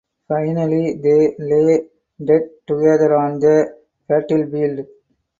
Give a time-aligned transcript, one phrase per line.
[0.27, 1.85] Finally they lay
[2.25, 3.71] dead together on the
[4.07, 4.87] battlefield.